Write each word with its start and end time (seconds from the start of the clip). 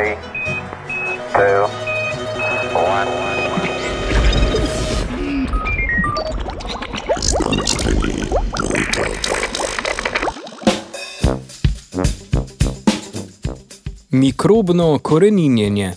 three, 0.00 0.16
two, 1.32 1.62
one. 2.74 3.08
Mikrobno 14.10 14.98
koreninjenje. 14.98 15.92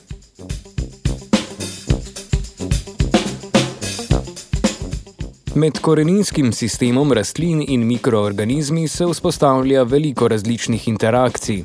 Med 5.56 5.80
koreninskim 5.82 6.54
sistemom 6.54 7.14
rastlin 7.14 7.66
in 7.68 7.88
mikroorganizmi 7.88 8.88
se 8.88 9.06
vzpostavlja 9.06 9.84
veliko 9.84 10.28
različnih 10.28 10.88
interakcij. 10.88 11.64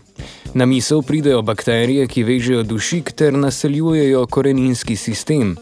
Na 0.54 0.66
misel 0.66 1.02
pridejo 1.02 1.42
bakterije, 1.42 2.06
ki 2.06 2.22
vežejo 2.24 2.62
dušik 2.62 3.12
ter 3.12 3.34
naseljujejo 3.34 4.26
koreninski 4.26 4.96
sistem. 4.96 5.56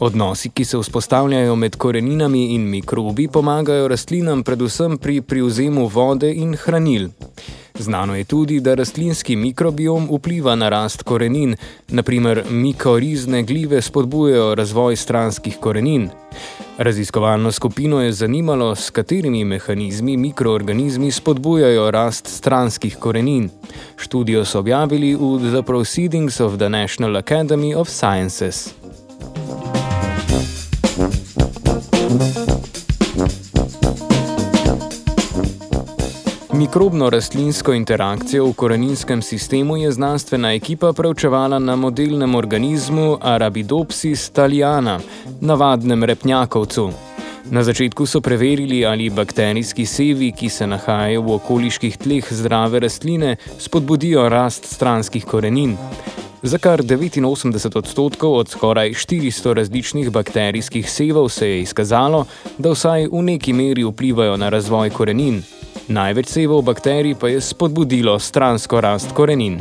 Odnosi, 0.00 0.48
ki 0.48 0.64
se 0.64 0.78
vzpostavljajo 0.78 1.56
med 1.56 1.76
koreninami 1.76 2.54
in 2.54 2.64
mikrobi, 2.70 3.28
pomagajo 3.28 3.88
rastlinam 3.88 4.42
predvsem 4.42 4.98
pri 4.98 5.20
privzemu 5.20 5.86
vode 5.86 6.32
in 6.32 6.56
hranil. 6.56 7.08
Znano 7.82 8.16
je 8.16 8.24
tudi, 8.24 8.60
da 8.60 8.74
rastlinski 8.74 9.36
mikrobiom 9.36 10.08
vpliva 10.10 10.54
na 10.54 10.68
rast 10.68 11.02
korenin, 11.02 11.56
naprimer 11.88 12.44
mikorizne 12.50 13.42
glive 13.42 13.82
spodbujajo 13.82 14.54
razvoj 14.54 14.96
stranskih 14.96 15.56
korenin. 15.60 16.10
Raziskovalno 16.78 17.52
skupino 17.52 18.02
je 18.02 18.12
zanimalo, 18.12 18.74
s 18.74 18.90
katerimi 18.90 19.44
mehanizmi 19.44 20.16
mikroorganizmi 20.16 21.10
spodbujajo 21.10 21.90
rast 21.90 22.26
stranskih 22.26 22.96
korenin. 22.96 23.50
Študijo 23.96 24.44
so 24.44 24.58
objavili 24.58 25.14
v 25.14 25.50
The 25.50 25.62
Proceedings 25.62 26.40
of 26.40 26.56
the 26.56 26.68
National 26.68 27.16
Academy 27.16 27.74
of 27.74 27.88
Sciences. 27.88 28.81
Mikrobno-rastlinsko 36.62 37.72
interakcijo 37.74 38.44
v 38.46 38.52
koreninskem 38.54 39.22
sistemu 39.22 39.76
je 39.76 39.92
znanstvena 39.92 40.52
ekipa 40.54 40.92
preučevala 40.92 41.58
na 41.58 41.76
modelnem 41.76 42.34
organizmu 42.34 43.18
Arabidopsis 43.20 44.28
thaliana, 44.30 45.00
navadnem 45.40 46.04
repnjakovcu. 46.04 46.90
Na 47.50 47.64
začetku 47.64 48.06
so 48.06 48.20
preverili, 48.20 48.86
ali 48.86 49.10
bakterijski 49.10 49.86
sevi, 49.86 50.30
ki 50.32 50.48
se 50.48 50.66
nahajajo 50.66 51.22
v 51.22 51.34
okoliških 51.34 51.96
tleh 51.98 52.30
zdrave 52.30 52.80
rastline, 52.80 53.36
spodbudijo 53.58 54.28
rast 54.28 54.70
stranskih 54.70 55.24
korenin. 55.24 55.74
Za 56.42 56.58
kar 56.58 56.82
89 56.82 57.78
odstotkov 57.78 58.36
od 58.38 58.48
skoraj 58.48 58.94
400 58.94 59.52
različnih 59.52 60.10
bakterijskih 60.10 60.90
sevov 60.90 61.28
se 61.28 61.48
je 61.48 61.60
izkazalo, 61.62 62.26
da 62.58 62.70
vsaj 62.70 63.08
v 63.12 63.22
neki 63.22 63.52
meri 63.52 63.84
vplivajo 63.84 64.36
na 64.36 64.48
razvoj 64.48 64.90
korenin. 64.90 65.42
Največ 65.88 66.28
sevov 66.28 66.62
bakterij 66.62 67.14
pa 67.20 67.28
je 67.28 67.40
spodbudilo 67.40 68.18
stransko 68.18 68.80
rast 68.80 69.12
korenin. 69.14 69.60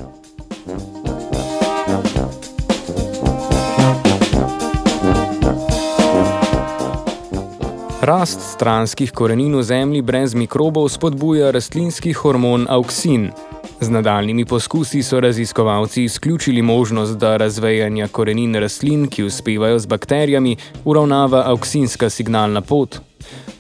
Rast 8.02 8.42
stranskih 8.42 9.12
korenin 9.12 9.56
v 9.56 9.64
zemlji 9.64 10.02
brez 10.02 10.34
mikrobov 10.34 10.90
spodbuja 10.90 11.52
rastlinski 11.52 12.14
hormon 12.14 12.66
auksin. 12.70 13.32
Z 13.82 13.90
nadaljnimi 13.90 14.46
poskusi 14.46 15.04
so 15.04 15.20
raziskovalci 15.20 16.04
izključili 16.04 16.62
možnost, 16.62 17.18
da 17.18 17.38
razvejanje 17.38 18.08
korenin 18.08 18.56
rastlin, 18.56 19.08
ki 19.08 19.24
uspevajo 19.24 19.80
z 19.80 19.86
bakterijami, 19.86 20.58
uravnava 20.86 21.44
auksinska 21.46 22.10
signalna 22.10 22.62
pot. 22.62 23.11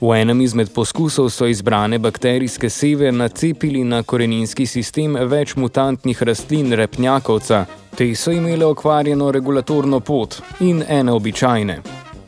V 0.02 0.14
enem 0.18 0.42
izmed 0.42 0.74
poskusov 0.74 1.30
so 1.30 1.48
izbrane 1.48 2.00
bakterijske 2.00 2.70
seve 2.70 3.12
nacepili 3.12 3.84
na 3.84 4.04
koreninski 4.04 4.66
sistem 4.66 5.16
več 5.30 5.56
mutantnih 5.56 6.24
rastlin 6.24 6.74
repnjakovca. 6.74 7.66
Te 7.96 8.08
so 8.16 8.32
imele 8.32 8.66
okvarjeno 8.66 9.32
regulatorno 9.32 10.00
pot 10.00 10.42
in 10.60 10.84
ene 10.88 11.12
običajne. 11.12 11.82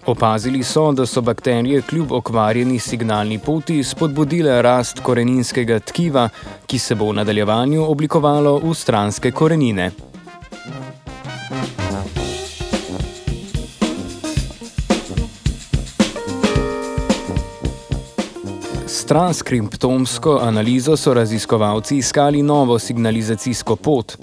Opazili 0.05 0.63
so, 0.63 0.91
da 0.91 1.05
so 1.05 1.21
bakterije 1.21 1.81
kljub 1.81 2.11
okvarjeni 2.11 2.79
signalni 2.79 3.39
poti 3.39 3.83
spodbudile 3.83 4.61
rast 4.61 4.99
koreninskega 4.99 5.79
tkiva, 5.79 6.29
ki 6.65 6.79
se 6.79 6.95
bo 6.95 7.11
v 7.11 7.21
nadaljevanju 7.21 7.85
oblikovalo 7.91 8.57
v 8.63 8.73
stranske 8.75 9.31
korenine. 9.31 9.91
S 19.03 19.05
transkriptomsko 19.05 20.39
analizo 20.41 20.97
so 20.97 21.13
raziskovalci 21.13 21.97
iskali 21.97 22.41
novo 22.41 22.79
signalizacijsko 22.79 23.75
pot. 23.75 24.17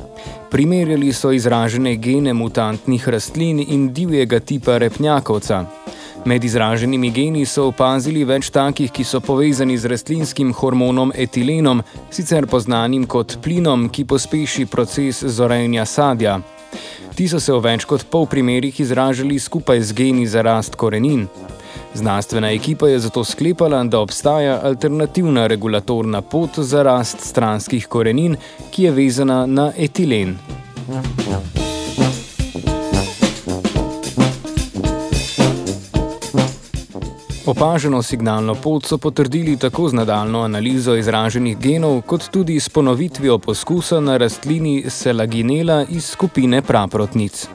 Primerjali 0.51 1.13
so 1.13 1.33
izražene 1.33 1.97
gene 1.97 2.33
mutantnih 2.35 3.09
rastlin 3.09 3.61
in 3.69 3.93
divjega 3.93 4.41
tipa 4.41 4.79
repnjakovca. 4.79 5.65
Med 6.25 6.45
izraženimi 6.45 7.11
geni 7.11 7.45
so 7.47 7.67
opazili 7.69 8.25
več 8.25 8.49
takih, 8.51 8.89
ki 8.91 9.05
so 9.05 9.21
povezani 9.21 9.77
z 9.79 9.93
rastlinskim 9.93 10.55
hormonom 10.57 11.13
etilenom, 11.15 11.83
sicer 12.11 12.47
poznanim 12.47 13.05
kot 13.07 13.37
plinom, 13.45 13.89
ki 13.89 14.05
pospeši 14.05 14.65
proces 14.67 15.21
zorenja 15.25 15.85
sadja. 15.85 16.41
Ti 17.15 17.29
so 17.29 17.41
se 17.41 17.53
v 17.53 17.61
več 17.69 17.85
kot 17.85 18.09
pol 18.09 18.25
primerih 18.27 18.81
izražali 18.81 19.39
skupaj 19.39 19.81
z 19.81 19.93
geni 19.93 20.27
za 20.27 20.41
rast 20.43 20.81
korenin. 20.81 21.29
Znanstvena 21.95 22.51
ekipa 22.51 22.89
je 22.89 22.99
zato 22.99 23.25
sklepala, 23.25 23.85
da 23.85 23.99
obstaja 23.99 24.61
alternativna 24.63 25.47
regulatorna 25.47 26.23
pot 26.23 26.51
za 26.59 26.83
rast 26.83 27.21
stranskih 27.21 27.87
korenin, 27.87 28.37
ki 28.71 28.83
je 28.83 28.91
vezana 28.91 29.47
na 29.47 29.73
etilen. 29.77 30.39
Opaženo 37.47 38.03
signalno 38.03 38.55
pot 38.55 38.85
so 38.87 38.99
potrdili 38.99 39.57
tako 39.57 39.89
z 39.89 39.95
nadaljno 39.95 40.43
analizo 40.43 40.95
izraženih 40.97 41.59
genov, 41.59 42.03
kot 42.03 42.29
tudi 42.31 42.61
s 42.61 42.69
ponovitvijo 42.69 43.39
poskusa 43.39 44.01
na 44.01 44.17
rastlini 44.17 44.85
Selaginela 44.89 45.85
iz 45.89 46.05
skupine 46.05 46.63
praprotnic. 46.63 47.49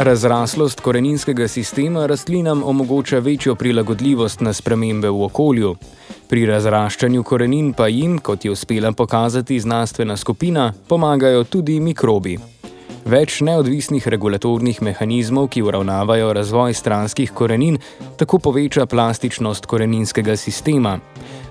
Razraslost 0.00 0.80
koreninskega 0.80 1.48
sistema 1.48 2.06
rastlinam 2.06 2.62
omogoča 2.64 3.18
večjo 3.18 3.54
prilagodljivost 3.54 4.40
na 4.40 4.52
spremembe 4.52 5.08
v 5.10 5.24
okolju. 5.24 5.74
Pri 6.28 6.46
razraščanju 6.46 7.22
korenin 7.22 7.72
pa 7.72 7.88
jim, 7.88 8.18
kot 8.18 8.44
je 8.44 8.50
uspela 8.50 8.92
pokazati 8.92 9.60
znanstvena 9.60 10.16
skupina, 10.16 10.72
pomagajo 10.88 11.44
tudi 11.44 11.80
mikrobi. 11.80 12.38
Več 13.10 13.40
neodvisnih 13.42 14.04
regulatornih 14.06 14.76
mehanizmov, 14.86 15.48
ki 15.50 15.64
uravnavajo 15.66 16.28
razvoj 16.36 16.76
stranskih 16.78 17.32
korenin, 17.34 17.80
tako 18.20 18.38
poveča 18.38 18.84
plastičnost 18.86 19.66
koreninskega 19.66 20.36
sistema. 20.38 20.92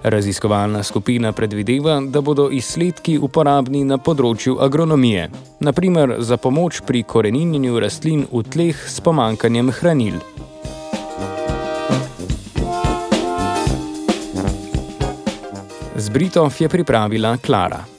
Raziskovalna 0.03 0.83
skupina 0.87 1.33
predvideva, 1.35 1.97
da 1.99 2.21
bodo 2.23 2.47
izsledki 2.55 3.17
uporabni 3.19 3.83
na 3.83 3.99
področju 3.99 4.55
agronomije, 4.63 5.27
naprimer 5.59 6.15
za 6.23 6.39
pomoč 6.39 6.79
pri 6.87 7.03
koreninjenju 7.03 7.83
rastlin 7.83 8.23
v 8.31 8.45
tleh 8.47 8.87
s 8.87 9.03
pomankanjem 9.03 9.75
hranil. 9.81 10.23
Z 15.99 16.07
Britov 16.15 16.55
je 16.55 16.71
pripravila 16.71 17.35
Klara. 17.43 17.98